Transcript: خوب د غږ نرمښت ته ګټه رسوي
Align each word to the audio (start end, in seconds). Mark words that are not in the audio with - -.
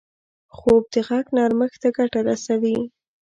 خوب 0.57 0.83
د 0.93 0.95
غږ 1.07 1.25
نرمښت 1.35 1.77
ته 1.81 1.89
ګټه 1.97 2.19
رسوي 2.29 2.77